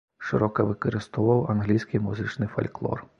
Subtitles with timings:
[0.27, 3.05] Шырока выкарыстоўваў англійскі музычны фальклор.